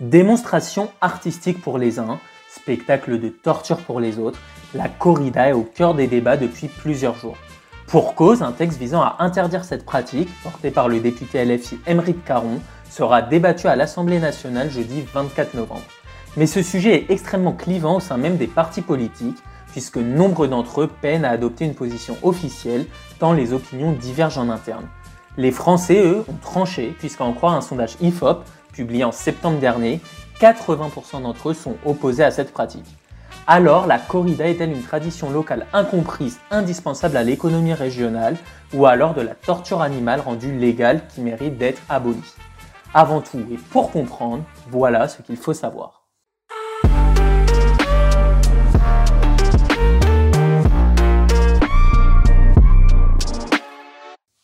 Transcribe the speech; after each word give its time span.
Démonstration 0.00 0.90
artistique 1.00 1.62
pour 1.62 1.78
les 1.78 1.98
uns, 1.98 2.20
spectacle 2.50 3.18
de 3.18 3.30
torture 3.30 3.78
pour 3.78 3.98
les 3.98 4.18
autres, 4.18 4.38
la 4.74 4.90
corrida 4.90 5.48
est 5.48 5.54
au 5.54 5.62
cœur 5.62 5.94
des 5.94 6.06
débats 6.06 6.36
depuis 6.36 6.68
plusieurs 6.68 7.16
jours. 7.16 7.38
Pour 7.86 8.14
cause, 8.14 8.42
un 8.42 8.52
texte 8.52 8.78
visant 8.78 9.00
à 9.00 9.16
interdire 9.20 9.64
cette 9.64 9.86
pratique, 9.86 10.28
porté 10.42 10.70
par 10.70 10.90
le 10.90 11.00
député 11.00 11.42
LFI 11.46 11.78
Émeric 11.86 12.22
Caron, 12.26 12.60
sera 12.90 13.22
débattu 13.22 13.68
à 13.68 13.76
l'Assemblée 13.76 14.18
nationale 14.20 14.70
jeudi 14.70 15.02
24 15.14 15.54
novembre. 15.54 15.86
Mais 16.36 16.46
ce 16.46 16.60
sujet 16.60 16.96
est 16.96 17.10
extrêmement 17.10 17.54
clivant 17.54 17.96
au 17.96 18.00
sein 18.00 18.18
même 18.18 18.36
des 18.36 18.48
partis 18.48 18.82
politiques, 18.82 19.42
puisque 19.72 19.96
nombre 19.96 20.46
d'entre 20.46 20.82
eux 20.82 20.90
peinent 21.00 21.24
à 21.24 21.30
adopter 21.30 21.64
une 21.64 21.74
position 21.74 22.18
officielle, 22.22 22.84
tant 23.18 23.32
les 23.32 23.54
opinions 23.54 23.92
divergent 23.92 24.36
en 24.36 24.50
interne. 24.50 24.88
Les 25.38 25.52
Français, 25.52 26.02
eux, 26.02 26.24
ont 26.28 26.36
tranché, 26.40 26.94
puisqu'à 26.98 27.24
en 27.24 27.32
croire 27.32 27.54
un 27.54 27.60
sondage 27.60 27.96
IFOP, 28.00 28.42
publié 28.76 29.04
en 29.04 29.12
septembre 29.12 29.58
dernier, 29.58 30.00
80% 30.38 31.22
d'entre 31.22 31.48
eux 31.48 31.54
sont 31.54 31.76
opposés 31.86 32.22
à 32.22 32.30
cette 32.30 32.52
pratique. 32.52 32.86
Alors, 33.46 33.86
la 33.86 33.98
corrida 33.98 34.46
est-elle 34.46 34.72
une 34.72 34.82
tradition 34.82 35.30
locale 35.30 35.66
incomprise, 35.72 36.38
indispensable 36.50 37.16
à 37.16 37.22
l'économie 37.22 37.72
régionale, 37.72 38.36
ou 38.74 38.84
alors 38.86 39.14
de 39.14 39.22
la 39.22 39.34
torture 39.34 39.80
animale 39.80 40.20
rendue 40.20 40.52
légale 40.52 41.00
qui 41.08 41.22
mérite 41.22 41.56
d'être 41.56 41.80
abolie? 41.88 42.34
Avant 42.92 43.20
tout, 43.20 43.38
et 43.50 43.56
pour 43.56 43.90
comprendre, 43.90 44.44
voilà 44.68 45.08
ce 45.08 45.22
qu'il 45.22 45.36
faut 45.36 45.54
savoir. 45.54 46.02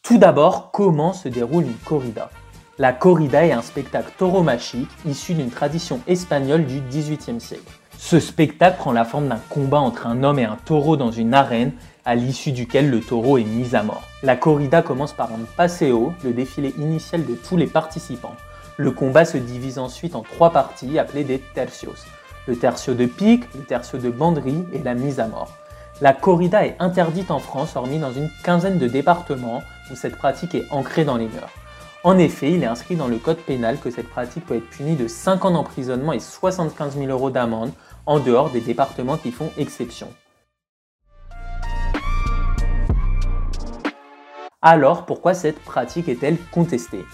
Tout 0.02 0.18
d'abord, 0.18 0.70
comment 0.72 1.12
se 1.12 1.28
déroule 1.28 1.64
une 1.64 1.74
corrida? 1.74 2.30
La 2.78 2.94
corrida 2.94 3.44
est 3.44 3.52
un 3.52 3.60
spectacle 3.60 4.12
tauromachique 4.16 4.88
issu 5.04 5.34
d'une 5.34 5.50
tradition 5.50 6.00
espagnole 6.06 6.64
du 6.64 6.80
XVIIIe 6.80 7.38
siècle. 7.38 7.70
Ce 7.98 8.18
spectacle 8.18 8.78
prend 8.78 8.92
la 8.92 9.04
forme 9.04 9.28
d'un 9.28 9.40
combat 9.50 9.78
entre 9.78 10.06
un 10.06 10.24
homme 10.24 10.38
et 10.38 10.46
un 10.46 10.56
taureau 10.64 10.96
dans 10.96 11.10
une 11.10 11.34
arène, 11.34 11.72
à 12.06 12.14
l'issue 12.14 12.50
duquel 12.50 12.88
le 12.88 13.00
taureau 13.00 13.36
est 13.36 13.44
mis 13.44 13.76
à 13.76 13.82
mort. 13.82 14.04
La 14.22 14.36
corrida 14.36 14.80
commence 14.80 15.12
par 15.12 15.30
un 15.32 15.44
paseo, 15.54 16.14
le 16.24 16.32
défilé 16.32 16.74
initial 16.78 17.26
de 17.26 17.34
tous 17.34 17.58
les 17.58 17.66
participants. 17.66 18.36
Le 18.78 18.90
combat 18.90 19.26
se 19.26 19.36
divise 19.36 19.78
ensuite 19.78 20.16
en 20.16 20.22
trois 20.22 20.50
parties 20.50 20.98
appelées 20.98 21.24
des 21.24 21.40
tercios. 21.40 21.94
Le 22.46 22.56
tercio 22.56 22.94
de 22.94 23.04
pique, 23.04 23.44
le 23.54 23.64
tercio 23.64 23.98
de 23.98 24.08
banderie 24.08 24.64
et 24.72 24.78
la 24.82 24.94
mise 24.94 25.20
à 25.20 25.28
mort. 25.28 25.52
La 26.00 26.14
corrida 26.14 26.64
est 26.64 26.76
interdite 26.78 27.30
en 27.30 27.38
France, 27.38 27.76
hormis 27.76 27.98
dans 27.98 28.12
une 28.12 28.30
quinzaine 28.42 28.78
de 28.78 28.88
départements 28.88 29.62
où 29.90 29.94
cette 29.94 30.16
pratique 30.16 30.54
est 30.54 30.64
ancrée 30.70 31.04
dans 31.04 31.18
les 31.18 31.28
mœurs. 31.28 31.52
En 32.04 32.18
effet, 32.18 32.50
il 32.50 32.64
est 32.64 32.66
inscrit 32.66 32.96
dans 32.96 33.06
le 33.06 33.18
code 33.18 33.36
pénal 33.36 33.78
que 33.78 33.88
cette 33.88 34.08
pratique 34.08 34.44
peut 34.44 34.56
être 34.56 34.68
punie 34.68 34.96
de 34.96 35.06
5 35.06 35.44
ans 35.44 35.52
d'emprisonnement 35.52 36.12
et 36.12 36.18
75 36.18 36.96
000 36.98 37.06
euros 37.06 37.30
d'amende 37.30 37.70
en 38.06 38.18
dehors 38.18 38.50
des 38.50 38.60
départements 38.60 39.16
qui 39.16 39.30
font 39.30 39.50
exception. 39.56 40.08
Alors, 44.60 45.06
pourquoi 45.06 45.32
cette 45.34 45.60
pratique 45.60 46.08
est-elle 46.08 46.38
contestée? 46.50 47.04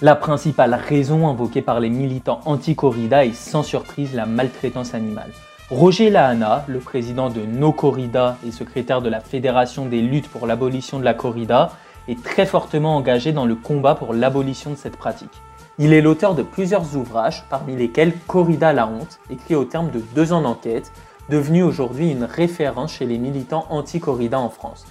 La 0.00 0.16
principale 0.16 0.72
raison 0.72 1.28
invoquée 1.28 1.60
par 1.60 1.78
les 1.78 1.90
militants 1.90 2.40
anti-corrida 2.46 3.26
est 3.26 3.34
sans 3.34 3.62
surprise 3.62 4.14
la 4.14 4.24
maltraitance 4.24 4.94
animale. 4.94 5.32
Roger 5.68 6.08
Lahana, 6.08 6.64
le 6.66 6.78
président 6.78 7.28
de 7.28 7.42
No 7.42 7.72
Corrida 7.72 8.38
et 8.46 8.52
secrétaire 8.52 9.02
de 9.02 9.10
la 9.10 9.20
Fédération 9.20 9.84
des 9.84 10.00
luttes 10.00 10.28
pour 10.28 10.46
l'abolition 10.46 10.98
de 10.98 11.04
la 11.04 11.12
corrida, 11.12 11.72
est 12.10 12.22
très 12.22 12.46
fortement 12.46 12.96
engagé 12.96 13.32
dans 13.32 13.46
le 13.46 13.54
combat 13.54 13.94
pour 13.94 14.14
l'abolition 14.14 14.70
de 14.70 14.76
cette 14.76 14.96
pratique. 14.96 15.42
Il 15.78 15.92
est 15.92 16.00
l'auteur 16.00 16.34
de 16.34 16.42
plusieurs 16.42 16.96
ouvrages, 16.96 17.44
parmi 17.48 17.76
lesquels 17.76 18.12
Corrida 18.26 18.72
la 18.72 18.86
honte, 18.86 19.18
écrit 19.30 19.54
au 19.54 19.64
terme 19.64 19.90
de 19.90 20.00
deux 20.00 20.32
ans 20.32 20.42
d'enquête, 20.42 20.92
devenu 21.28 21.62
aujourd'hui 21.62 22.10
une 22.10 22.24
référence 22.24 22.94
chez 22.94 23.06
les 23.06 23.18
militants 23.18 23.66
anti-corrida 23.70 24.38
en 24.38 24.50
France. 24.50 24.86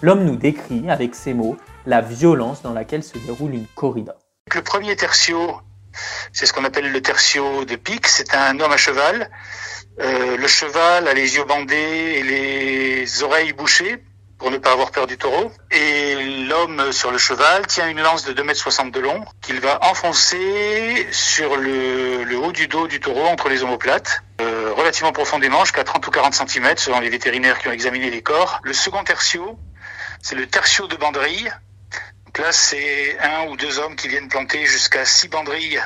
L'homme 0.00 0.24
nous 0.24 0.36
décrit, 0.36 0.90
avec 0.90 1.14
ces 1.14 1.34
mots, 1.34 1.56
la 1.86 2.00
violence 2.00 2.62
dans 2.62 2.72
laquelle 2.72 3.04
se 3.04 3.18
déroule 3.18 3.54
une 3.54 3.66
corrida. 3.74 4.16
Le 4.52 4.62
premier 4.62 4.96
tertio, 4.96 5.60
c'est 6.32 6.46
ce 6.46 6.52
qu'on 6.52 6.64
appelle 6.64 6.90
le 6.90 7.00
tertio 7.00 7.64
de 7.64 7.76
pique, 7.76 8.08
c'est 8.08 8.34
un 8.34 8.58
homme 8.58 8.72
à 8.72 8.76
cheval 8.76 9.30
euh, 10.00 10.38
le 10.38 10.48
cheval 10.48 11.06
a 11.06 11.12
les 11.12 11.36
yeux 11.36 11.44
bandés 11.44 11.74
et 12.16 12.22
les 12.22 13.22
oreilles 13.22 13.52
bouchées 13.52 14.02
pour 14.42 14.50
ne 14.50 14.58
pas 14.58 14.72
avoir 14.72 14.90
peur 14.90 15.06
du 15.06 15.16
taureau. 15.16 15.52
Et 15.70 16.16
l'homme 16.48 16.90
sur 16.90 17.12
le 17.12 17.18
cheval 17.18 17.64
tient 17.68 17.88
une 17.88 18.02
lance 18.02 18.24
de 18.24 18.32
2,60 18.32 18.80
m 18.80 18.90
de 18.90 18.98
long 18.98 19.24
qu'il 19.40 19.60
va 19.60 19.78
enfoncer 19.84 21.06
sur 21.12 21.54
le, 21.54 22.36
haut 22.36 22.50
du 22.50 22.66
dos 22.66 22.88
du 22.88 22.98
taureau 22.98 23.24
entre 23.26 23.48
les 23.48 23.62
omoplates, 23.62 24.24
euh, 24.40 24.72
relativement 24.76 25.12
profondément, 25.12 25.60
jusqu'à 25.64 25.84
30 25.84 26.04
ou 26.08 26.10
40 26.10 26.34
cm 26.34 26.76
selon 26.76 26.98
les 26.98 27.08
vétérinaires 27.08 27.60
qui 27.60 27.68
ont 27.68 27.72
examiné 27.72 28.10
les 28.10 28.20
corps. 28.20 28.58
Le 28.64 28.72
second 28.72 29.04
tertio, 29.04 29.60
c'est 30.20 30.34
le 30.34 30.48
tertio 30.48 30.88
de 30.88 30.96
banderille. 30.96 31.52
Donc 32.26 32.38
là, 32.38 32.50
c'est 32.50 33.16
un 33.20 33.46
ou 33.46 33.56
deux 33.56 33.78
hommes 33.78 33.94
qui 33.94 34.08
viennent 34.08 34.28
planter 34.28 34.66
jusqu'à 34.66 35.04
six 35.04 35.28
banderilles 35.28 35.80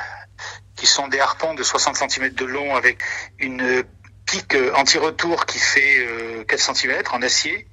qui 0.75 0.87
sont 0.87 1.07
des 1.07 1.19
harpons 1.19 1.53
de 1.53 1.61
60 1.61 1.95
cm 2.09 2.29
de 2.29 2.45
long 2.45 2.75
avec 2.75 2.97
une 3.37 3.83
pique 4.27 4.57
anti-retour 4.75 5.45
qui 5.45 5.57
fait 5.57 6.05
4 6.47 6.69
euh, 6.69 6.73
cm 6.73 7.01
en 7.11 7.21
acier, 7.21 7.67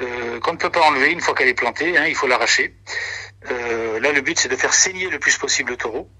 euh, 0.00 0.40
qu'on 0.40 0.52
ne 0.52 0.58
peut 0.58 0.70
pas 0.70 0.82
enlever 0.82 1.10
une 1.10 1.20
fois 1.20 1.34
qu'elle 1.34 1.48
est 1.48 1.54
plantée, 1.54 1.96
hein, 1.96 2.04
il 2.06 2.14
faut 2.14 2.26
l'arracher. 2.26 2.74
Euh, 3.50 4.00
là, 4.00 4.12
le 4.12 4.20
but, 4.20 4.38
c'est 4.38 4.48
de 4.48 4.56
faire 4.56 4.74
saigner 4.74 5.08
le 5.08 5.18
plus 5.18 5.36
possible 5.38 5.70
le 5.70 5.76
taureau. 5.76 6.10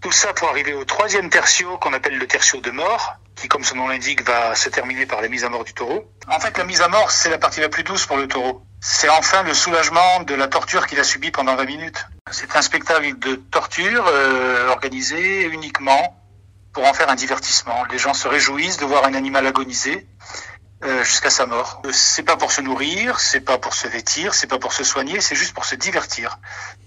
Tout 0.00 0.12
ça 0.12 0.34
pour 0.34 0.48
arriver 0.48 0.74
au 0.74 0.84
troisième 0.84 1.30
tertio 1.30 1.78
qu'on 1.78 1.92
appelle 1.92 2.18
le 2.18 2.26
tertio 2.26 2.60
de 2.60 2.70
mort, 2.70 3.16
qui, 3.36 3.48
comme 3.48 3.64
son 3.64 3.76
nom 3.76 3.88
l'indique, 3.88 4.22
va 4.22 4.54
se 4.54 4.68
terminer 4.68 5.06
par 5.06 5.22
la 5.22 5.28
mise 5.28 5.44
à 5.44 5.48
mort 5.48 5.64
du 5.64 5.72
taureau. 5.72 6.10
En 6.28 6.38
fait, 6.40 6.56
la 6.58 6.64
mise 6.64 6.82
à 6.82 6.88
mort, 6.88 7.10
c'est 7.10 7.30
la 7.30 7.38
partie 7.38 7.60
la 7.60 7.68
plus 7.68 7.84
douce 7.84 8.06
pour 8.06 8.16
le 8.16 8.28
taureau. 8.28 8.62
C'est 8.80 9.08
enfin 9.08 9.42
le 9.42 9.54
soulagement 9.54 10.20
de 10.20 10.34
la 10.34 10.46
torture 10.46 10.86
qu'il 10.86 11.00
a 11.00 11.04
subie 11.04 11.30
pendant 11.30 11.56
20 11.56 11.64
minutes. 11.64 12.06
C'est 12.30 12.54
un 12.54 12.62
spectacle 12.62 13.18
de 13.18 13.36
torture 13.36 14.06
euh, 14.06 14.68
organisé 14.68 15.44
uniquement 15.46 16.22
pour 16.74 16.84
en 16.84 16.92
faire 16.92 17.08
un 17.08 17.14
divertissement. 17.14 17.84
Les 17.90 17.98
gens 17.98 18.12
se 18.12 18.28
réjouissent 18.28 18.76
de 18.76 18.84
voir 18.84 19.04
un 19.04 19.14
animal 19.14 19.46
agoniser 19.46 20.06
jusqu'à 21.02 21.30
sa 21.30 21.46
mort. 21.46 21.82
Euh, 21.84 21.90
c'est 21.92 22.22
pas 22.22 22.36
pour 22.36 22.52
se 22.52 22.60
nourrir, 22.60 23.20
c'est 23.20 23.40
pas 23.40 23.58
pour 23.58 23.74
se 23.74 23.88
vêtir, 23.88 24.34
c'est 24.34 24.46
pas 24.46 24.58
pour 24.58 24.72
se 24.72 24.84
soigner, 24.84 25.20
c'est 25.20 25.34
juste 25.34 25.54
pour 25.54 25.64
se 25.64 25.74
divertir. 25.74 26.38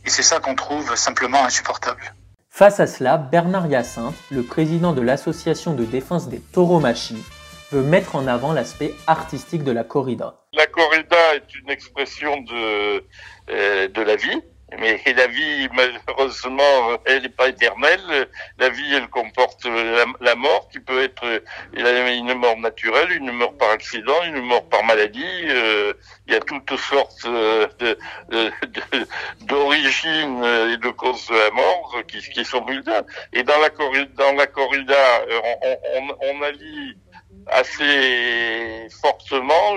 Et 0.06 0.10
c'est 0.10 0.24
ça 0.24 0.40
qu'on 0.40 0.56
trouve 0.56 0.96
simplement 0.96 1.44
insupportable. 1.44 2.14
Face 2.50 2.80
à 2.80 2.88
cela, 2.88 3.18
Bernard 3.18 3.68
Hyacinthe, 3.68 4.16
le 4.32 4.44
président 4.44 4.94
de 4.94 5.02
l'association 5.02 5.74
de 5.74 5.86
défense 5.86 6.28
des 6.28 6.40
tauromachis, 6.40 7.24
veut 7.72 7.84
mettre 7.84 8.16
en 8.16 8.28
avant 8.28 8.54
l'aspect 8.54 8.94
artistique 9.08 9.64
de 9.64 9.72
la 9.72 9.84
corrida. 9.84 10.36
La 10.54 10.68
corrida 10.68 11.36
est 11.36 11.56
une 11.56 11.70
expression 11.70 12.42
de, 12.42 13.04
euh, 13.50 13.88
de 13.90 14.02
la 14.02 14.16
vie, 14.16 14.42
mais 14.80 15.02
la 15.06 15.28
vie, 15.28 15.70
malheureusement, 15.74 17.00
elle 17.06 17.24
n'est 17.24 17.30
pas 17.30 17.50
éternelle. 17.50 18.28
La 18.58 18.70
vie, 18.70 18.94
elle 18.94 19.08
comporte 19.08 19.57
la, 20.22 20.36
mort, 20.36 20.70
qui 20.70 20.80
peut 20.80 21.04
être 21.04 21.44
une 21.74 22.34
mort 22.34 22.58
naturelle, 22.58 23.12
une 23.12 23.32
mort 23.32 23.56
par 23.58 23.72
accident, 23.72 24.24
une 24.26 24.42
mort 24.42 24.68
par 24.70 24.84
maladie. 24.84 25.24
Euh, 25.50 25.94
il 26.28 26.34
y 26.34 26.36
a 26.36 26.40
toutes 26.40 26.78
sortes 26.78 27.26
d'origines 29.42 30.44
et 30.44 30.78
de 30.78 30.90
causes 30.90 31.28
de 31.28 31.36
la 31.36 31.52
mort 31.52 32.02
qui, 32.08 32.46
sont 32.46 32.66
multiples. 32.66 33.06
Et 33.34 33.44
dans 33.44 33.60
la 33.60 33.70
corrida, 33.70 34.10
dans 34.18 34.34
la 34.34 34.48
corrida 34.48 34.96
on, 35.64 35.78
on, 35.96 36.18
on 36.22 36.42
allie 36.44 36.98
assez 37.50 38.88
fortement 39.02 39.76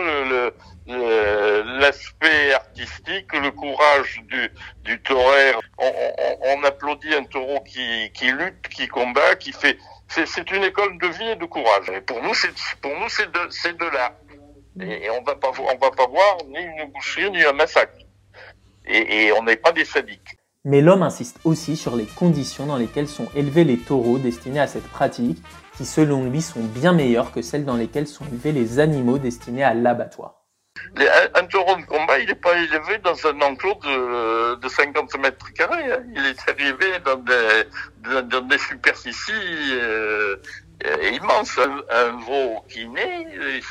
l'aspect 0.87 2.53
artistique, 2.53 3.33
le 3.33 3.51
courage 3.51 4.23
du, 4.29 4.51
du. 4.85 5.01
On, 5.09 6.65
applaudit 6.65 7.15
un 7.15 7.25
taureau 7.25 7.61
qui, 7.61 8.11
lutte, 8.33 8.69
qui 8.69 8.89
combat, 8.89 9.37
qui 9.37 9.53
fait. 9.53 9.79
C'est 10.09 10.51
une 10.51 10.65
école 10.65 10.99
de 10.99 11.07
vie 11.07 11.31
et 11.31 11.37
de 11.37 11.45
courage. 11.45 11.89
Et 11.91 12.01
pour 12.01 12.21
nous, 12.23 12.35
c'est 12.35 12.53
de 12.53 13.95
là. 13.95 14.17
Et, 14.81 15.11
on 15.11 15.19
on 15.19 15.23
va 15.23 15.91
pas 15.91 16.07
voir 16.07 16.39
ni 16.49 16.61
une 16.61 16.91
boucherie 16.93 17.31
ni 17.31 17.45
un 17.45 17.53
massacre. 17.53 17.99
Et 18.87 19.31
on 19.33 19.45
n'est 19.45 19.57
pas 19.57 19.73
des 19.73 19.85
sadiques. 19.85 20.37
Mais 20.65 20.83
l'homme 20.83 21.03
insiste 21.03 21.39
aussi 21.45 21.75
sur 21.75 21.97
les 21.97 22.05
conditions 22.05 22.67
dans 22.67 22.77
lesquelles 22.77 23.09
sont 23.09 23.29
élevés 23.35 23.65
les 23.65 23.79
taureaux 23.79 24.19
destinés 24.19 24.61
à 24.61 24.67
cette 24.67 24.87
pratique, 24.89 25.39
qui 25.81 25.87
selon 25.87 26.25
lui 26.25 26.43
sont 26.43 26.61
bien 26.61 26.93
meilleures 26.93 27.33
que 27.33 27.41
celles 27.41 27.65
dans 27.65 27.75
lesquelles 27.75 28.07
sont 28.07 28.27
élevés 28.27 28.53
les 28.53 28.81
animaux 28.81 29.17
destinés 29.17 29.65
à 29.65 29.73
l'abattoir 29.73 30.35
un 31.35 31.47
taureau 31.47 31.77
de 31.77 31.87
combat, 31.87 32.19
il 32.19 32.27
n'est 32.27 32.35
pas 32.35 32.55
élevé 32.57 32.99
dans 32.99 33.15
un 33.27 33.41
enclos 33.41 33.79
de, 33.83 34.57
de 34.57 34.69
50 34.69 35.19
mètres 35.19 35.53
carrés. 35.53 35.93
Hein. 35.93 36.03
Il 36.15 36.25
est 36.27 36.49
arrivé 36.49 36.87
dans 37.05 38.43
des, 38.43 38.59
superficies 38.59 39.33
euh, 39.73 40.37
immenses. 41.13 41.59
Un, 41.91 42.11
veau 42.27 42.65
qui 42.69 42.89
naît, 42.89 43.27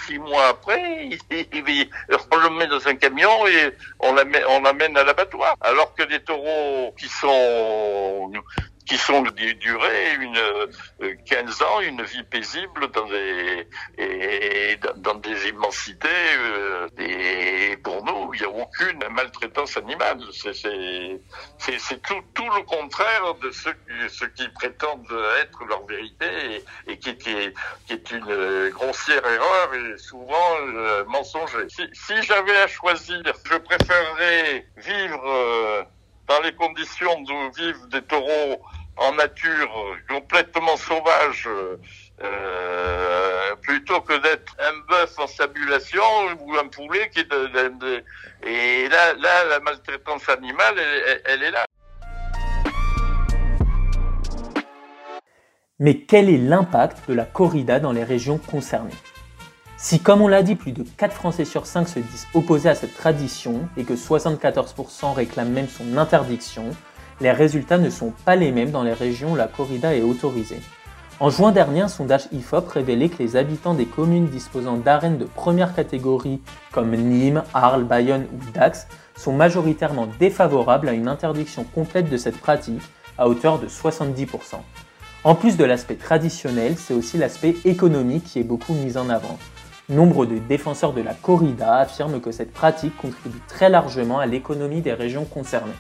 six 0.06 0.20
mois 0.20 0.48
après, 0.50 1.10
on 2.32 2.38
le 2.38 2.58
met 2.58 2.68
dans 2.68 2.88
un 2.88 2.96
camion 2.96 3.48
et 3.48 3.76
on 4.00 4.14
l'amène, 4.14 4.44
on 4.50 4.62
l'amène 4.62 4.96
à 4.98 5.04
l'abattoir. 5.04 5.56
Alors 5.62 5.94
que 5.96 6.04
les 6.04 6.22
taureaux 6.22 6.94
qui 6.98 7.08
sont 7.08 8.32
qui 8.89 8.97
sont 8.97 9.21
durés 9.21 10.15
une 10.19 11.15
15 11.25 11.62
ans, 11.62 11.80
une 11.81 12.01
vie 12.01 12.24
paisible 12.24 12.91
dans 12.91 13.06
des 13.06 13.68
et 14.00 14.80
dans 14.97 15.13
des 15.15 15.50
immensités. 15.50 16.09
et 16.97 17.77
pour 17.83 18.03
nous, 18.03 18.33
il 18.33 18.39
n'y 18.39 18.45
a 18.47 18.50
aucune 18.50 19.03
maltraitance 19.12 19.77
animale. 19.77 20.19
C'est 20.31 22.01
tout, 22.01 22.21
tout 22.33 22.50
le 22.50 22.63
contraire 22.63 23.36
de 23.44 23.51
ce, 23.51 23.69
ce 24.09 24.25
qui 24.25 24.47
prétendent 24.50 25.06
être 25.39 25.63
leur 25.65 25.86
vérité 25.86 26.63
et, 26.88 26.97
qui, 26.97 27.15
qui, 27.15 27.30
est, 27.30 27.53
qui, 27.86 27.94
est, 27.94 28.12
une 28.12 28.69
grossière 28.69 29.24
erreur 29.25 29.74
et 29.75 29.97
souvent 30.00 30.51
euh, 30.62 31.06
mensonger. 31.06 31.69
Si, 31.69 31.83
si 31.94 32.24
j'avais 32.24 32.57
à 32.57 32.68
choisir, 32.68 33.21
je 33.45 33.57
préférerais 33.57 34.65
vivre 34.77 35.24
euh, 35.27 35.83
dans 36.27 36.41
les 36.41 36.53
conditions 36.53 37.21
d'où 37.21 37.51
vivent 37.51 37.88
des 37.89 38.01
taureaux 38.03 38.62
en 39.00 39.13
nature 39.13 39.98
complètement 40.07 40.78
sauvage 40.78 41.48
euh, 42.22 43.56
plutôt 43.62 44.01
que 44.01 44.18
d'être 44.22 44.56
un 44.60 44.78
bœuf 44.90 45.18
en 45.18 45.28
sabulation 45.28 46.04
ou 46.40 46.54
un 46.56 46.68
poulet 46.68 47.10
qui 47.10 47.22
est 47.22 47.30
de, 47.30 48.04
et 48.46 48.90
là 48.90 49.13
là 49.13 49.46
la 49.46 49.60
maltraitance 49.62 50.28
animale 50.30 50.75
elle 51.25 51.44
est 51.44 51.51
là. 51.51 51.66
Mais 55.81 56.01
quel 56.01 56.30
est 56.30 56.38
l'impact 56.38 57.07
de 57.07 57.13
la 57.13 57.24
corrida 57.24 57.80
dans 57.80 57.94
les 57.94 58.04
régions 58.04 58.38
concernées? 58.38 58.92
Si, 59.78 60.01
comme 60.01 60.22
on 60.22 60.28
l'a 60.28 60.44
dit, 60.44 60.56
plus 60.56 60.74
de 60.74 60.84
4 60.84 61.13
Français 61.13 61.46
sur 61.46 61.66
5 61.66 61.88
se 61.88 62.00
disent 62.00 62.28
opposés 62.34 62.68
à 62.68 62.75
cette 62.75 62.94
tradition 62.98 63.69
et 63.78 63.86
que 63.86 63.94
74% 63.94 65.13
réclament 65.13 65.54
même 65.54 65.69
son 65.69 65.98
interdiction, 65.98 66.75
les 67.21 67.31
résultats 67.31 67.77
ne 67.77 67.89
sont 67.89 68.13
pas 68.25 68.36
les 68.36 68.51
mêmes 68.51 68.71
dans 68.71 68.83
les 68.83 68.94
régions 68.94 69.33
où 69.33 69.36
la 69.36 69.48
corrida 69.48 69.95
est 69.95 70.01
autorisée. 70.01 70.62
En 71.21 71.30
juin 71.30 71.51
dernier, 71.51 71.81
un 71.81 71.89
sondage 71.89 72.30
IFOP 72.31 72.69
révélait 72.69 73.10
que 73.10 73.21
les 73.21 73.36
habitants 73.36 73.74
des 73.74 73.86
communes 73.86 74.27
disposant 74.27 74.77
d'arènes 74.77 75.18
de 75.18 75.25
première 75.25 75.75
catégorie 75.75 76.39
comme 76.71 76.95
Nîmes, 76.95 77.44
Arles, 77.54 77.83
Bayonne 77.83 78.25
ou 78.33 78.51
Dax 78.54 78.88
sont 79.18 79.33
majoritairement 79.33 80.07
défavorables 80.18 80.88
à 80.88 80.94
une 80.94 81.10
interdiction 81.10 81.66
complète 81.66 82.10
de 82.10 82.16
cette 82.16 82.38
pratique 82.38 82.81
à 83.18 83.27
hauteur 83.27 83.60
de 83.60 83.68
70%. 83.68 84.27
En 85.25 85.36
plus 85.36 85.57
de 85.57 85.65
l'aspect 85.65 85.95
traditionnel, 85.95 86.75
c'est 86.77 86.94
aussi 86.94 87.18
l'aspect 87.18 87.57
économique 87.65 88.24
qui 88.24 88.39
est 88.39 88.44
beaucoup 88.44 88.74
mis 88.74 88.95
en 88.95 89.10
avant. 89.10 89.38
Nombre 89.89 90.25
de 90.25 90.38
défenseurs 90.38 90.94
de 90.94 91.01
la 91.01 91.13
corrida 91.13 91.75
affirment 91.75 92.22
que 92.22 92.31
cette 92.31 92.54
pratique 92.54 92.95
contribue 92.95 93.42
très 93.50 93.69
largement 93.69 94.19
à 94.19 94.25
l'économie 94.25 94.81
des 94.81 94.94
régions 94.94 95.25
concernées. 95.25 95.74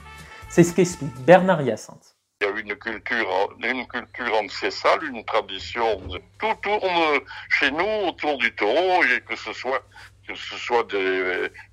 C'est 0.49 0.63
ce 0.63 0.73
qu'explique 0.73 1.13
Bernard 1.25 1.61
Hyacinthe. 1.61 2.15
Il 2.41 2.47
y 2.47 2.49
a 2.49 2.59
une 2.59 2.75
culture, 2.75 3.49
une 3.61 3.85
culture 3.87 4.33
ancestrale, 4.35 5.03
une 5.03 5.23
tradition. 5.23 6.01
Tout 6.39 6.55
tourne 6.63 7.19
chez 7.49 7.69
nous 7.69 8.07
autour 8.07 8.37
du 8.37 8.53
taureau, 8.55 9.03
et 9.03 9.21
que 9.21 9.35
ce 9.35 9.53
soit 9.53 9.83
que 10.27 10.35
ce 10.35 10.55
soit 10.57 10.87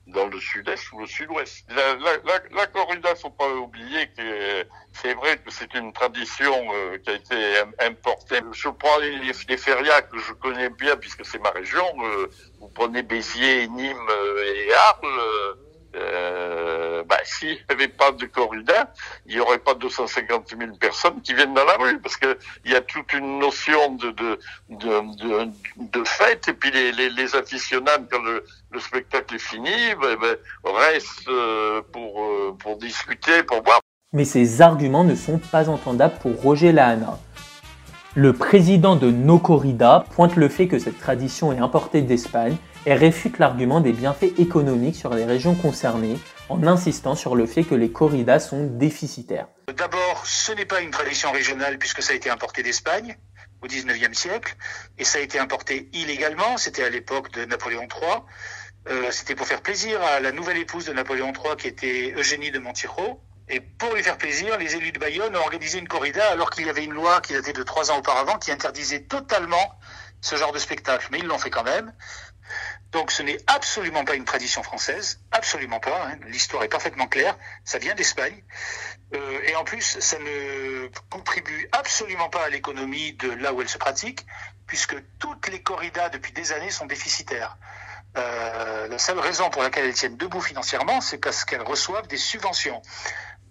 dans 0.07 0.27
le 0.29 0.41
sud-est 0.41 0.93
ou 0.93 1.01
le 1.01 1.07
sud-ouest. 1.07 1.67
La, 1.69 1.95
la, 1.97 2.41
la, 2.55 2.67
corrida, 2.67 3.15
faut 3.15 3.31
pas 3.31 3.49
oublier 3.51 4.09
que 4.17 4.67
c'est 4.93 5.13
vrai 5.13 5.37
que 5.37 5.51
c'est 5.51 5.75
une 5.75 5.93
tradition 5.93 6.55
euh, 6.73 6.97
qui 6.99 7.11
a 7.11 7.15
été 7.15 7.63
importée. 7.81 8.41
Je 8.53 8.69
prends 8.71 8.99
les, 8.99 9.19
les, 9.19 9.57
férias 9.59 10.03
que 10.03 10.19
je 10.19 10.33
connais 10.33 10.71
bien 10.71 10.97
puisque 10.97 11.25
c'est 11.27 11.39
ma 11.39 11.51
région. 11.51 11.85
Euh, 12.03 12.31
vous 12.59 12.69
prenez 12.69 13.03
Béziers, 13.03 13.69
Nîmes 13.69 14.11
euh, 14.11 14.55
et 14.55 14.73
Arles 14.73 15.57
bah, 17.05 17.19
s'il 17.25 17.51
n'y 17.51 17.59
avait 17.69 17.89
pas 17.89 18.13
de 18.13 18.27
corrida, 18.27 18.93
il 19.27 19.35
n'y 19.35 19.41
aurait 19.41 19.59
pas 19.59 19.75
250 19.75 20.55
000 20.59 20.77
personnes 20.77 21.21
qui 21.23 21.35
viennent 21.35 21.55
dans 21.55 21.65
la 21.65 21.77
rue, 21.77 21.99
parce 22.01 22.17
que 22.17 22.39
il 22.65 22.73
y 22.73 22.77
a 22.77 22.81
toute 22.81 23.13
une 23.13 23.39
notion 23.39 23.95
de 23.95 24.11
de, 24.11 24.39
de, 25.77 26.05
fête, 26.05 26.49
et 26.49 26.53
puis 26.53 26.71
les, 26.71 26.93
les, 26.93 27.11
les 27.11 27.27
quand 28.11 28.23
le, 28.23 28.45
le, 28.71 28.81
spectacle 28.81 29.35
est 29.35 29.39
fini, 29.39 29.71
ben, 30.01 30.17
ben, 30.21 30.37
restent 30.65 31.29
euh, 31.29 31.83
pour, 31.93 32.23
euh, 32.23 32.57
pour 32.59 32.77
discuter, 32.77 33.43
pour 33.43 33.63
voir. 33.63 33.81
Mais 34.13 34.25
ces 34.25 34.63
arguments 34.63 35.05
ne 35.05 35.15
sont 35.15 35.39
pas 35.39 35.69
entendables 35.69 36.19
pour 36.21 36.41
Roger 36.41 36.73
Lahana. 36.73 37.19
Le 38.15 38.33
président 38.33 38.97
de 38.97 39.11
No 39.11 39.39
Corrida 39.39 40.07
pointe 40.15 40.37
le 40.37 40.49
fait 40.49 40.69
que 40.69 40.79
cette 40.79 40.99
tradition 40.99 41.53
est 41.53 41.59
importée 41.59 42.01
d'Espagne 42.01 42.57
et 42.87 42.95
réfute 42.95 43.39
l'argument 43.39 43.81
des 43.81 43.93
bienfaits 43.93 44.39
économiques 44.39 44.97
sur 44.97 45.13
les 45.13 45.25
régions 45.25 45.55
concernées 45.55 46.17
en 46.49 46.67
insistant 46.67 47.15
sur 47.15 47.35
le 47.35 47.47
fait 47.47 47.65
que 47.65 47.75
les 47.75 47.91
corridas 47.91 48.41
sont 48.41 48.67
déficitaires. 48.67 49.49
D'abord, 49.75 50.27
ce 50.27 50.53
n'est 50.53 50.65
pas 50.65 50.81
une 50.81 50.91
tradition 50.91 51.33
régionale 51.33 51.79
puisque 51.79 52.03
ça 52.03 52.13
a 52.13 52.17
été 52.17 52.31
importé 52.31 52.63
d'Espagne 52.63 53.17
au 53.63 53.67
XIXe 53.67 54.17
siècle 54.17 54.55
et 54.99 55.05
ça 55.05 55.19
a 55.19 55.21
été 55.21 55.39
importé 55.39 55.89
illégalement, 55.93 56.57
c'était 56.57 56.85
à 56.85 56.91
l'époque 56.91 57.33
de 57.33 57.45
Napoléon 57.45 57.83
III. 57.83 58.23
Euh, 58.89 59.11
c'était 59.11 59.35
pour 59.35 59.47
faire 59.47 59.63
plaisir 59.63 60.01
à 60.01 60.21
la 60.21 60.31
nouvelle 60.31 60.59
épouse 60.59 60.85
de 60.85 60.93
Napoléon 60.93 61.33
III 61.33 61.57
qui 61.57 61.67
était 61.67 62.15
Eugénie 62.17 62.53
de 62.53 62.59
Montijo. 62.59 63.21
Et 63.49 63.61
pour 63.61 63.95
lui 63.95 64.03
faire 64.03 64.19
plaisir, 64.19 64.59
les 64.59 64.75
élus 64.75 64.93
de 64.93 64.99
Bayonne 64.99 65.37
ont 65.37 65.41
organisé 65.41 65.79
une 65.79 65.89
corrida 65.89 66.31
alors 66.31 66.51
qu'il 66.51 66.67
y 66.67 66.71
avait 66.71 66.85
une 66.85 66.93
loi 66.93 67.21
qui 67.21 67.33
datait 67.33 67.53
de 67.53 67.63
trois 67.63 67.91
ans 67.91 67.99
auparavant 67.99 68.39
qui 68.39 68.51
interdisait 68.51 69.03
totalement 69.03 69.79
ce 70.21 70.37
genre 70.37 70.53
de 70.53 70.59
spectacle. 70.59 71.09
Mais 71.11 71.19
ils 71.19 71.27
l'ont 71.27 71.39
fait 71.39 71.51
quand 71.51 71.65
même. 71.65 71.93
Donc 72.93 73.11
ce 73.11 73.23
n'est 73.23 73.39
absolument 73.47 74.05
pas 74.05 74.15
une 74.15 74.25
tradition 74.25 74.63
française, 74.63 75.21
absolument 75.33 75.81
pas. 75.81 76.09
Hein. 76.09 76.19
L'histoire 76.29 76.63
est 76.63 76.69
parfaitement 76.69 77.09
claire, 77.09 77.37
ça 77.65 77.79
vient 77.79 77.95
d'Espagne. 77.95 78.43
Euh, 79.15 79.41
et 79.45 79.55
en 79.57 79.65
plus, 79.65 79.99
ça 80.01 80.19
ne 80.19 80.89
contribue 81.11 81.69
absolument 81.73 82.29
pas 82.29 82.45
à 82.45 82.49
l'économie 82.49 83.13
de 83.15 83.31
là 83.31 83.53
où 83.53 83.61
elle 83.61 83.69
se 83.69 83.79
pratique, 83.79 84.27
puisque 84.67 84.97
toutes 85.19 85.49
les 85.49 85.63
corridas 85.63 86.09
depuis 86.09 86.33
des 86.33 86.53
années 86.53 86.71
sont 86.71 86.87
déficitaires. 86.87 87.57
Euh, 88.17 88.89
la 88.89 88.99
seule 88.99 89.19
raison 89.19 89.51
pour 89.51 89.63
laquelle 89.63 89.85
elles 89.85 89.95
tiennent 89.95 90.17
debout 90.17 90.41
financièrement, 90.41 91.01
c'est 91.01 91.19
parce 91.19 91.45
qu'elles 91.45 91.63
reçoivent 91.63 92.07
des 92.07 92.17
subventions 92.17 92.81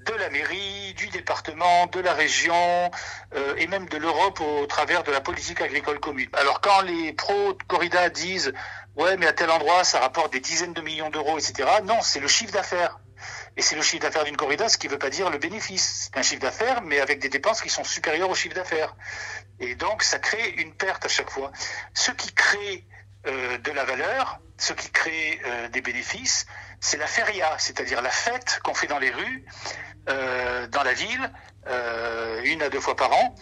de 0.05 0.13
la 0.13 0.29
mairie, 0.29 0.93
du 0.95 1.07
département, 1.07 1.87
de 1.87 1.99
la 1.99 2.13
région 2.13 2.91
euh, 3.35 3.55
et 3.57 3.67
même 3.67 3.87
de 3.89 3.97
l'Europe 3.97 4.39
au 4.39 4.65
travers 4.67 5.03
de 5.03 5.11
la 5.11 5.19
politique 5.19 5.61
agricole 5.61 5.99
commune. 5.99 6.29
Alors 6.33 6.61
quand 6.61 6.81
les 6.81 7.13
pros 7.13 7.53
de 7.53 7.63
corrida 7.67 8.09
disent 8.09 8.53
ouais 8.95 9.17
mais 9.17 9.27
à 9.27 9.33
tel 9.33 9.49
endroit 9.49 9.83
ça 9.83 9.99
rapporte 9.99 10.33
des 10.33 10.39
dizaines 10.39 10.73
de 10.73 10.81
millions 10.81 11.09
d'euros, 11.09 11.37
etc. 11.37 11.69
Non, 11.83 12.01
c'est 12.01 12.19
le 12.19 12.27
chiffre 12.27 12.51
d'affaires. 12.51 12.99
Et 13.57 13.61
c'est 13.61 13.75
le 13.75 13.81
chiffre 13.81 14.01
d'affaires 14.01 14.25
d'une 14.25 14.35
corrida, 14.35 14.67
ce 14.67 14.77
qui 14.77 14.87
ne 14.87 14.91
veut 14.91 14.99
pas 14.99 15.09
dire 15.09 15.29
le 15.29 15.37
bénéfice. 15.37 16.09
C'est 16.11 16.19
un 16.19 16.21
chiffre 16.21 16.41
d'affaires, 16.41 16.81
mais 16.81 16.99
avec 16.99 17.19
des 17.19 17.29
dépenses 17.29 17.61
qui 17.61 17.69
sont 17.69 17.83
supérieures 17.83 18.29
au 18.29 18.35
chiffre 18.35 18.55
d'affaires. 18.55 18.95
Et 19.59 19.75
donc, 19.75 20.03
ça 20.03 20.19
crée 20.19 20.49
une 20.57 20.73
perte 20.73 21.05
à 21.05 21.07
chaque 21.07 21.29
fois. 21.29 21.51
Ce 21.93 22.11
qui 22.11 22.33
crée 22.33 22.85
euh, 23.27 23.57
de 23.59 23.71
la 23.71 23.85
valeur, 23.85 24.39
ce 24.57 24.73
qui 24.73 24.89
crée 24.89 25.39
euh, 25.45 25.69
des 25.69 25.81
bénéfices, 25.81 26.45
c'est 26.79 26.97
la 26.97 27.07
feria, 27.07 27.55
c'est-à-dire 27.57 28.01
la 28.01 28.09
fête 28.09 28.59
qu'on 28.63 28.73
fait 28.73 28.87
dans 28.87 28.99
les 28.99 29.11
rues, 29.11 29.45
euh, 30.09 30.67
dans 30.67 30.83
la 30.83 30.93
ville, 30.93 31.31
euh, 31.67 32.41
une 32.43 32.61
à 32.61 32.69
deux 32.69 32.79
fois 32.79 32.95
par 32.95 33.11
an, 33.13 33.35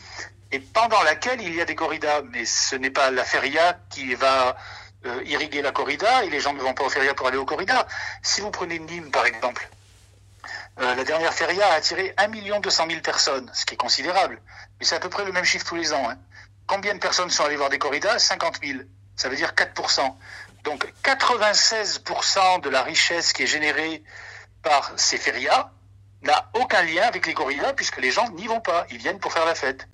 et 0.51 0.59
pendant 0.59 1.01
laquelle 1.03 1.41
il 1.41 1.53
y 1.53 1.61
a 1.61 1.65
des 1.65 1.75
corridas. 1.75 2.21
Mais 2.31 2.45
ce 2.45 2.75
n'est 2.75 2.91
pas 2.91 3.11
la 3.11 3.25
feria 3.25 3.79
qui 3.89 4.13
va 4.15 4.55
euh, 5.05 5.23
irriguer 5.25 5.61
la 5.61 5.71
corrida, 5.71 6.23
et 6.23 6.29
les 6.29 6.39
gens 6.39 6.53
ne 6.53 6.61
vont 6.61 6.73
pas 6.73 6.83
aux 6.83 6.89
feria 6.89 7.13
pour 7.13 7.27
aller 7.27 7.37
aux 7.37 7.45
corridas. 7.45 7.85
Si 8.21 8.41
vous 8.41 8.51
prenez 8.51 8.79
Nîmes, 8.79 9.11
par 9.11 9.25
exemple, 9.25 9.69
la 10.77 11.03
dernière 11.03 11.33
feria 11.33 11.67
a 11.67 11.75
attiré 11.75 12.15
1 12.17 12.59
200 12.59 12.87
000 12.89 13.01
personnes, 13.01 13.49
ce 13.53 13.63
qui 13.65 13.75
est 13.75 13.77
considérable. 13.77 14.41
Mais 14.79 14.85
c'est 14.85 14.95
à 14.95 14.99
peu 14.99 15.09
près 15.09 15.23
le 15.23 15.31
même 15.31 15.45
chiffre 15.45 15.65
tous 15.65 15.75
les 15.75 15.93
ans. 15.93 16.09
Hein. 16.09 16.17
Combien 16.65 16.95
de 16.95 16.99
personnes 16.99 17.29
sont 17.29 17.43
allées 17.43 17.57
voir 17.57 17.69
des 17.69 17.77
corridas? 17.77 18.17
50 18.17 18.59
000. 18.63 18.79
Ça 19.15 19.29
veut 19.29 19.35
dire 19.35 19.53
4%. 19.53 20.15
Donc 20.63 20.91
96% 21.03 22.61
de 22.61 22.69
la 22.69 22.83
richesse 22.83 23.33
qui 23.33 23.43
est 23.43 23.47
générée 23.47 24.03
par 24.61 24.93
ces 24.95 25.17
férias 25.17 25.71
n'a 26.21 26.49
aucun 26.53 26.81
lien 26.83 27.03
avec 27.03 27.27
les 27.27 27.33
corridas 27.33 27.73
puisque 27.73 27.97
les 27.97 28.11
gens 28.11 28.29
n'y 28.31 28.47
vont 28.47 28.61
pas, 28.61 28.85
ils 28.89 28.97
viennent 28.97 29.19
pour 29.19 29.33
faire 29.33 29.45
la 29.45 29.55
fête. 29.55 29.87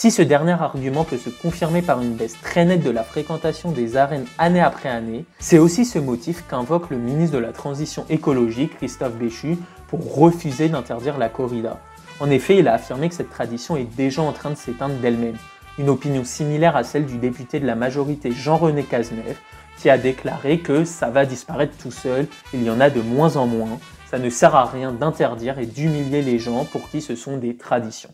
Si 0.00 0.12
ce 0.12 0.22
dernier 0.22 0.52
argument 0.52 1.02
peut 1.02 1.18
se 1.18 1.28
confirmer 1.28 1.82
par 1.82 2.00
une 2.00 2.14
baisse 2.14 2.40
très 2.40 2.64
nette 2.64 2.84
de 2.84 2.90
la 2.90 3.02
fréquentation 3.02 3.72
des 3.72 3.96
arènes 3.96 4.26
année 4.38 4.60
après 4.60 4.88
année, 4.88 5.24
c'est 5.40 5.58
aussi 5.58 5.84
ce 5.84 5.98
motif 5.98 6.44
qu'invoque 6.46 6.90
le 6.90 6.98
ministre 6.98 7.34
de 7.34 7.42
la 7.42 7.50
Transition 7.50 8.06
écologique, 8.08 8.76
Christophe 8.76 9.16
Béchu, 9.16 9.58
pour 9.88 10.14
refuser 10.14 10.68
d'interdire 10.68 11.18
la 11.18 11.28
corrida. 11.28 11.80
En 12.20 12.30
effet, 12.30 12.58
il 12.58 12.68
a 12.68 12.74
affirmé 12.74 13.08
que 13.08 13.16
cette 13.16 13.30
tradition 13.30 13.76
est 13.76 13.92
déjà 13.96 14.22
en 14.22 14.30
train 14.30 14.50
de 14.50 14.54
s'éteindre 14.54 14.94
d'elle-même. 15.00 15.36
Une 15.78 15.88
opinion 15.88 16.22
similaire 16.22 16.76
à 16.76 16.84
celle 16.84 17.04
du 17.04 17.18
député 17.18 17.58
de 17.58 17.66
la 17.66 17.74
majorité 17.74 18.30
Jean-René 18.30 18.84
Cazeneuve, 18.84 19.40
qui 19.78 19.90
a 19.90 19.98
déclaré 19.98 20.60
que 20.60 20.84
ça 20.84 21.10
va 21.10 21.26
disparaître 21.26 21.76
tout 21.76 21.90
seul, 21.90 22.28
il 22.54 22.62
y 22.62 22.70
en 22.70 22.78
a 22.78 22.88
de 22.88 23.00
moins 23.00 23.36
en 23.36 23.48
moins, 23.48 23.80
ça 24.08 24.20
ne 24.20 24.30
sert 24.30 24.54
à 24.54 24.66
rien 24.66 24.92
d'interdire 24.92 25.58
et 25.58 25.66
d'humilier 25.66 26.22
les 26.22 26.38
gens 26.38 26.64
pour 26.66 26.88
qui 26.88 27.00
ce 27.00 27.16
sont 27.16 27.36
des 27.36 27.56
traditions. 27.56 28.10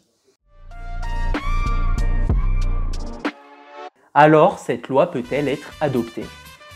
Alors, 4.16 4.60
cette 4.60 4.86
loi 4.86 5.10
peut-elle 5.10 5.48
être 5.48 5.72
adoptée? 5.80 6.24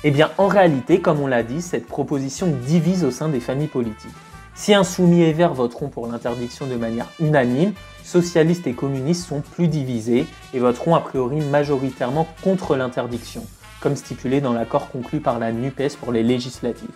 Eh 0.02 0.10
bien, 0.10 0.32
en 0.38 0.48
réalité, 0.48 1.00
comme 1.00 1.20
on 1.20 1.28
l'a 1.28 1.44
dit, 1.44 1.62
cette 1.62 1.86
proposition 1.86 2.48
divise 2.48 3.04
au 3.04 3.12
sein 3.12 3.28
des 3.28 3.38
familles 3.38 3.68
politiques. 3.68 4.10
Si 4.56 4.74
insoumis 4.74 5.22
et 5.22 5.32
verts 5.32 5.54
voteront 5.54 5.88
pour 5.88 6.08
l'interdiction 6.08 6.66
de 6.66 6.74
manière 6.74 7.06
unanime, 7.20 7.74
socialistes 8.02 8.66
et 8.66 8.72
communistes 8.72 9.28
sont 9.28 9.40
plus 9.40 9.68
divisés 9.68 10.26
et 10.52 10.58
voteront 10.58 10.96
a 10.96 11.00
priori 11.00 11.40
majoritairement 11.40 12.26
contre 12.42 12.74
l'interdiction, 12.74 13.46
comme 13.80 13.94
stipulé 13.94 14.40
dans 14.40 14.52
l'accord 14.52 14.90
conclu 14.90 15.20
par 15.20 15.38
la 15.38 15.52
NUPES 15.52 15.96
pour 16.00 16.10
les 16.10 16.24
législatives. 16.24 16.90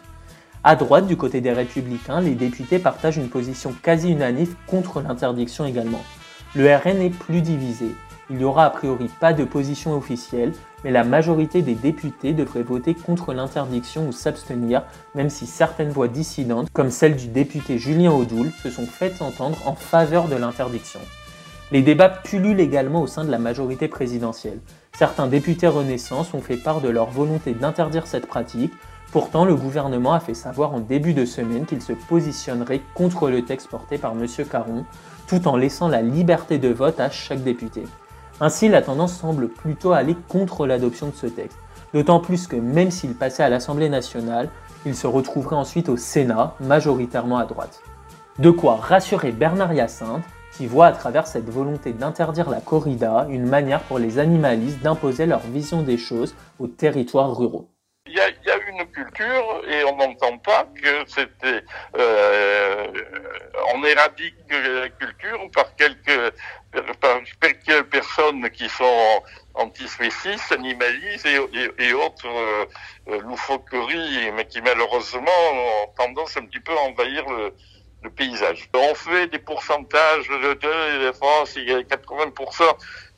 À 0.64 0.74
droite, 0.74 1.06
du 1.06 1.16
côté 1.16 1.40
des 1.40 1.52
républicains, 1.52 2.20
les 2.20 2.34
députés 2.34 2.80
partagent 2.80 3.16
une 3.16 3.28
position 3.28 3.72
quasi 3.80 4.10
unanime 4.10 4.52
contre 4.66 5.02
l'interdiction 5.02 5.64
également. 5.66 6.02
Le 6.56 6.66
RN 6.74 7.00
est 7.00 7.10
plus 7.10 7.42
divisé. 7.42 7.94
Il 8.30 8.36
n'y 8.36 8.44
aura 8.44 8.64
a 8.64 8.70
priori 8.70 9.08
pas 9.20 9.32
de 9.32 9.44
position 9.44 9.94
officielle, 9.94 10.52
mais 10.84 10.90
la 10.90 11.04
majorité 11.04 11.62
des 11.62 11.74
députés 11.74 12.32
devraient 12.32 12.62
voter 12.62 12.94
contre 12.94 13.32
l'interdiction 13.34 14.08
ou 14.08 14.12
s'abstenir, 14.12 14.84
même 15.14 15.30
si 15.30 15.46
certaines 15.46 15.90
voix 15.90 16.08
dissidentes, 16.08 16.68
comme 16.72 16.90
celle 16.90 17.16
du 17.16 17.28
député 17.28 17.78
Julien 17.78 18.12
Audoul, 18.12 18.50
se 18.62 18.70
sont 18.70 18.86
faites 18.86 19.22
entendre 19.22 19.58
en 19.66 19.74
faveur 19.74 20.28
de 20.28 20.36
l'interdiction. 20.36 21.00
Les 21.70 21.82
débats 21.82 22.08
pullulent 22.08 22.60
également 22.60 23.02
au 23.02 23.06
sein 23.06 23.24
de 23.24 23.30
la 23.30 23.38
majorité 23.38 23.88
présidentielle. 23.88 24.60
Certains 24.92 25.26
députés 25.26 25.68
Renaissance 25.68 26.34
ont 26.34 26.42
fait 26.42 26.56
part 26.56 26.80
de 26.80 26.88
leur 26.88 27.10
volonté 27.10 27.54
d'interdire 27.54 28.06
cette 28.06 28.26
pratique, 28.26 28.72
Pourtant, 29.12 29.44
le 29.44 29.54
gouvernement 29.54 30.14
a 30.14 30.20
fait 30.20 30.32
savoir 30.32 30.72
en 30.72 30.80
début 30.80 31.12
de 31.12 31.26
semaine 31.26 31.66
qu'il 31.66 31.82
se 31.82 31.92
positionnerait 31.92 32.80
contre 32.94 33.28
le 33.28 33.44
texte 33.44 33.68
porté 33.68 33.98
par 33.98 34.12
M. 34.12 34.26
Caron, 34.50 34.86
tout 35.26 35.46
en 35.46 35.56
laissant 35.56 35.88
la 35.88 36.00
liberté 36.00 36.56
de 36.56 36.70
vote 36.70 36.98
à 36.98 37.10
chaque 37.10 37.42
député. 37.42 37.82
Ainsi, 38.44 38.68
la 38.68 38.82
tendance 38.82 39.16
semble 39.16 39.46
plutôt 39.46 39.92
aller 39.92 40.16
contre 40.28 40.66
l'adoption 40.66 41.06
de 41.06 41.14
ce 41.14 41.28
texte. 41.28 41.56
D'autant 41.94 42.18
plus 42.18 42.48
que 42.48 42.56
même 42.56 42.90
s'il 42.90 43.14
passait 43.14 43.44
à 43.44 43.48
l'Assemblée 43.48 43.88
nationale, 43.88 44.48
il 44.84 44.96
se 44.96 45.06
retrouverait 45.06 45.54
ensuite 45.54 45.88
au 45.88 45.96
Sénat, 45.96 46.56
majoritairement 46.58 47.38
à 47.38 47.44
droite. 47.44 47.80
De 48.40 48.50
quoi 48.50 48.74
rassurer 48.74 49.30
Bernard 49.30 49.72
Hyacinthe, 49.72 50.24
qui 50.56 50.66
voit 50.66 50.86
à 50.86 50.92
travers 50.92 51.28
cette 51.28 51.48
volonté 51.48 51.92
d'interdire 51.92 52.50
la 52.50 52.60
corrida 52.60 53.28
une 53.30 53.46
manière 53.46 53.82
pour 53.82 54.00
les 54.00 54.18
animalistes 54.18 54.82
d'imposer 54.82 55.26
leur 55.26 55.38
vision 55.38 55.82
des 55.82 55.96
choses 55.96 56.34
aux 56.58 56.66
territoires 56.66 57.36
ruraux. 57.36 57.68
Et 59.68 59.84
on 59.84 59.96
n'entend 59.96 60.38
pas 60.38 60.66
que 60.80 61.04
c'était 61.06 61.64
euh, 61.96 62.86
on 63.74 63.84
éradique 63.84 64.34
la 64.50 64.88
culture 64.90 65.50
par 65.52 65.74
quelques 65.76 66.34
par 67.00 67.18
quelques 67.40 67.82
personnes 67.84 68.48
qui 68.50 68.68
sont 68.68 69.22
antispécistes, 69.54 70.52
animalistes 70.52 71.26
et, 71.26 71.92
autres 71.92 72.26
euh, 72.26 73.20
loufoqueries, 73.20 74.32
mais 74.32 74.46
qui 74.46 74.62
malheureusement 74.62 75.42
ont 75.52 75.88
tendance 75.96 76.36
un 76.38 76.46
petit 76.46 76.60
peu 76.60 76.72
à 76.72 76.80
envahir 76.82 77.24
le, 77.28 77.54
paysage. 78.16 78.68
On 78.74 78.94
fait 78.96 79.28
des 79.28 79.38
pourcentages 79.38 80.26
de, 80.28 80.54
de 81.06 81.12
France, 81.12 81.54
il 81.56 81.70
y 81.70 81.72
a 81.72 81.80
80%, 81.82 82.64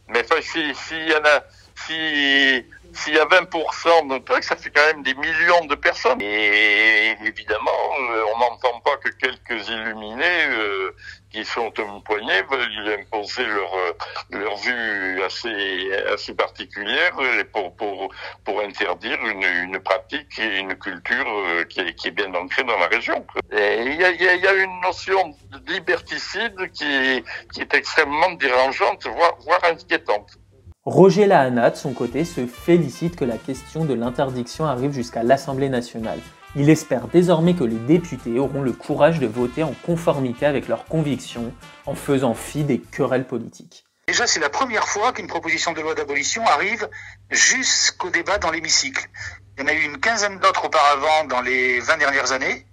mais 0.09 0.21
enfin, 0.21 0.43
s'il 0.43 0.77
si 0.77 0.95
y 0.95 1.15
en 1.15 1.25
a, 1.25 1.43
si 1.75 2.65
s'il 2.95 3.15
y 3.15 3.19
a 3.19 3.25
20% 3.25 4.09
de 4.09 4.19
trucs, 4.19 4.45
ça 4.45 4.57
fait 4.57 4.71
quand 4.71 4.87
même 4.87 5.03
des 5.03 5.15
millions 5.15 5.65
de 5.67 5.75
personnes. 5.75 6.21
Et 6.21 7.17
évidemment, 7.25 7.71
euh, 8.11 8.25
on 8.35 8.39
n'entend 8.39 8.81
pas 8.81 8.97
que 8.99 9.09
quelques 9.11 9.69
illuminés 9.69 10.47
euh, 10.49 10.95
qui 11.31 11.45
sont 11.45 11.73
un 11.79 12.01
poignet 12.01 12.43
veulent 12.43 13.01
imposer 13.01 13.45
leur 13.45 13.75
euh, 13.75 13.93
leur 14.31 14.57
vue 14.57 15.23
assez 15.25 15.91
assez 16.13 16.35
particulière 16.35 17.13
pour 17.53 17.75
pour 17.75 18.15
pour 18.45 18.61
interdire 18.61 19.19
une 19.27 19.43
une 19.43 19.81
pratique 19.81 20.39
et 20.39 20.59
une 20.59 20.77
culture 20.77 21.27
qui 21.69 21.81
est, 21.81 21.95
qui 21.95 22.09
est 22.09 22.13
bien 22.13 22.33
ancrée 22.35 22.63
dans 22.63 22.79
la 22.79 22.87
région. 22.87 23.27
il 23.53 23.95
y 24.01 24.05
a, 24.05 24.11
y, 24.11 24.41
y 24.41 24.47
a 24.47 24.55
une 24.55 24.81
notion 24.81 25.35
de 25.51 25.73
liberticide 25.73 26.71
qui 26.73 27.25
qui 27.53 27.61
est 27.61 27.75
extrêmement 27.75 28.31
dérangeante, 28.33 29.05
voire 29.07 29.37
voire 29.41 29.65
inquiétante. 29.65 30.39
Roger 30.87 31.25
Lahana, 31.25 31.71
de 31.71 31.77
son 31.77 31.95
côté, 31.95 32.27
se 32.27 32.47
félicite 32.47 33.17
que 33.17 33.25
la 33.25 33.39
question 33.39 33.87
de 33.87 33.95
l'interdiction 33.95 34.67
arrive 34.67 34.93
jusqu'à 34.93 35.23
l'Assemblée 35.23 35.71
nationale. 35.71 36.21
Il 36.57 36.69
espère 36.69 37.09
désormais 37.09 37.55
que 37.55 37.65
les 37.65 37.79
députés 37.79 38.39
auront 38.39 38.61
le 38.61 38.73
courage 38.73 39.19
de 39.19 39.27
voter 39.27 39.63
en 39.63 39.73
conformité 39.87 40.45
avec 40.45 40.69
leurs 40.69 40.85
convictions, 40.85 41.55
en 41.87 41.95
faisant 41.95 42.35
fi 42.35 42.65
des 42.65 42.81
querelles 42.81 43.27
politiques. 43.27 43.87
Déjà, 44.09 44.27
c'est 44.27 44.41
la 44.41 44.51
première 44.51 44.87
fois 44.87 45.15
qu'une 45.15 45.27
proposition 45.27 45.73
de 45.73 45.81
loi 45.81 45.95
d'abolition 45.95 46.47
arrive 46.47 46.87
jusqu'au 47.31 48.11
débat 48.11 48.37
dans 48.37 48.51
l'hémicycle. 48.51 49.09
Il 49.57 49.63
y 49.63 49.65
en 49.65 49.69
a 49.69 49.73
eu 49.73 49.85
une 49.85 49.99
quinzaine 49.99 50.39
d'autres 50.39 50.67
auparavant 50.67 51.25
dans 51.31 51.41
les 51.41 51.81
20 51.81 51.97
dernières 51.97 52.33
années, 52.33 52.67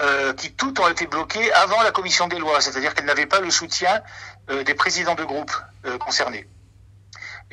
euh, 0.00 0.32
qui 0.32 0.52
toutes 0.54 0.80
ont 0.80 0.88
été 0.88 1.06
bloquées 1.06 1.52
avant 1.52 1.80
la 1.82 1.92
commission 1.92 2.26
des 2.26 2.40
lois, 2.40 2.60
c'est-à-dire 2.60 2.94
qu'elles 2.94 3.06
n'avaient 3.06 3.26
pas 3.26 3.38
le 3.38 3.50
soutien 3.50 4.02
euh, 4.50 4.64
des 4.64 4.74
présidents 4.74 5.14
de 5.14 5.22
groupe 5.22 5.52
euh, 5.86 5.98
concernés. 5.98 6.48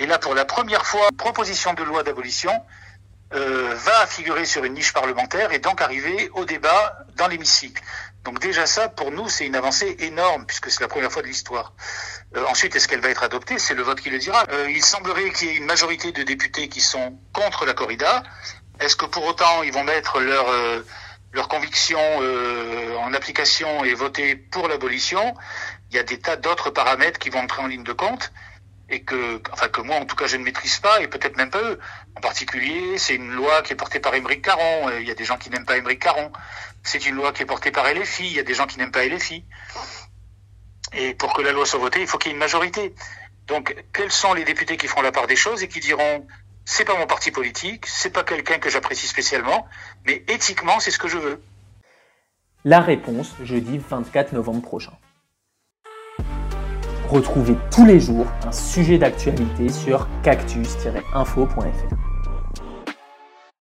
Et 0.01 0.07
là, 0.07 0.17
pour 0.17 0.33
la 0.33 0.45
première 0.45 0.83
fois, 0.83 1.09
une 1.11 1.15
proposition 1.15 1.75
de 1.75 1.83
loi 1.83 2.01
d'abolition 2.01 2.51
euh, 3.35 3.75
va 3.75 4.07
figurer 4.07 4.45
sur 4.45 4.63
une 4.63 4.73
niche 4.73 4.93
parlementaire 4.93 5.51
et 5.51 5.59
donc 5.59 5.79
arriver 5.79 6.31
au 6.33 6.43
débat 6.43 7.05
dans 7.17 7.27
l'hémicycle. 7.27 7.83
Donc 8.23 8.39
déjà 8.39 8.65
ça, 8.65 8.89
pour 8.89 9.11
nous, 9.11 9.29
c'est 9.29 9.45
une 9.45 9.55
avancée 9.55 9.95
énorme 9.99 10.47
puisque 10.47 10.71
c'est 10.71 10.81
la 10.81 10.87
première 10.87 11.11
fois 11.11 11.21
de 11.21 11.27
l'histoire. 11.27 11.73
Euh, 12.35 12.43
ensuite, 12.47 12.75
est-ce 12.75 12.87
qu'elle 12.87 12.99
va 12.99 13.09
être 13.09 13.21
adoptée? 13.21 13.59
C'est 13.59 13.75
le 13.75 13.83
vote 13.83 14.01
qui 14.01 14.09
le 14.09 14.17
dira. 14.17 14.43
Euh, 14.51 14.71
il 14.71 14.83
semblerait 14.83 15.29
qu'il 15.33 15.49
y 15.49 15.51
ait 15.51 15.57
une 15.57 15.65
majorité 15.65 16.11
de 16.11 16.23
députés 16.23 16.67
qui 16.67 16.81
sont 16.81 17.19
contre 17.31 17.67
la 17.67 17.75
corrida. 17.75 18.23
Est-ce 18.79 18.95
que 18.95 19.05
pour 19.05 19.23
autant 19.27 19.61
ils 19.61 19.71
vont 19.71 19.83
mettre 19.83 20.19
leur 20.19 20.49
euh, 20.49 20.83
leur 21.31 21.47
conviction 21.47 21.99
en 22.99 23.13
application 23.13 23.85
et 23.85 23.93
voter 23.93 24.35
pour 24.35 24.67
l'abolition? 24.67 25.35
Il 25.91 25.95
y 25.95 25.99
a 25.99 26.03
des 26.03 26.19
tas 26.19 26.37
d'autres 26.37 26.71
paramètres 26.71 27.19
qui 27.19 27.29
vont 27.29 27.39
entrer 27.39 27.61
en 27.61 27.67
ligne 27.67 27.83
de 27.83 27.93
compte 27.93 28.31
et 28.91 29.03
que, 29.03 29.41
enfin 29.51 29.69
que 29.69 29.81
moi 29.81 29.95
en 29.95 30.05
tout 30.05 30.15
cas 30.15 30.27
je 30.27 30.37
ne 30.37 30.43
maîtrise 30.43 30.79
pas 30.79 31.01
et 31.01 31.07
peut-être 31.07 31.37
même 31.37 31.49
pas 31.49 31.61
eux. 31.61 31.79
En 32.15 32.21
particulier, 32.21 32.97
c'est 32.97 33.15
une 33.15 33.31
loi 33.31 33.61
qui 33.61 33.73
est 33.73 33.75
portée 33.75 33.99
par 33.99 34.13
Émeric 34.13 34.43
Caron. 34.43 34.89
Il 34.99 35.07
y 35.07 35.11
a 35.11 35.15
des 35.15 35.25
gens 35.25 35.37
qui 35.37 35.49
n'aiment 35.49 35.65
pas 35.65 35.77
Émeric 35.77 36.01
Caron. 36.01 36.31
C'est 36.83 37.05
une 37.05 37.15
loi 37.15 37.31
qui 37.31 37.43
est 37.43 37.45
portée 37.45 37.71
par 37.71 37.85
LFI. 37.91 38.25
Il 38.25 38.33
y 38.33 38.39
a 38.39 38.43
des 38.43 38.53
gens 38.53 38.67
qui 38.67 38.77
n'aiment 38.77 38.91
pas 38.91 39.05
LFI. 39.05 39.45
Et 40.93 41.13
pour 41.13 41.33
que 41.33 41.41
la 41.41 41.53
loi 41.53 41.65
soit 41.65 41.79
votée, 41.79 42.01
il 42.01 42.07
faut 42.07 42.17
qu'il 42.17 42.29
y 42.29 42.31
ait 42.31 42.35
une 42.35 42.39
majorité. 42.39 42.93
Donc, 43.47 43.75
quels 43.93 44.11
sont 44.11 44.33
les 44.33 44.43
députés 44.43 44.77
qui 44.77 44.87
feront 44.87 45.01
la 45.01 45.11
part 45.11 45.27
des 45.27 45.35
choses 45.35 45.63
et 45.63 45.67
qui 45.67 45.79
diront 45.79 46.27
c'est 46.65 46.85
pas 46.85 46.97
mon 46.97 47.07
parti 47.07 47.31
politique, 47.31 47.85
c'est 47.87 48.11
pas 48.11 48.23
quelqu'un 48.23 48.59
que 48.59 48.69
j'apprécie 48.69 49.07
spécialement, 49.07 49.67
mais 50.05 50.23
éthiquement, 50.27 50.79
c'est 50.79 50.91
ce 50.91 50.99
que 50.99 51.07
je 51.07 51.17
veux? 51.17 51.41
La 52.63 52.81
réponse 52.81 53.33
jeudi 53.41 53.79
24 53.79 54.33
novembre 54.33 54.61
prochain. 54.61 54.93
Retrouvez 57.11 57.57
tous 57.71 57.85
les 57.85 57.99
jours 57.99 58.25
un 58.47 58.53
sujet 58.53 58.97
d'actualité 58.97 59.67
sur 59.67 60.07
cactus-info.fr. 60.23 62.10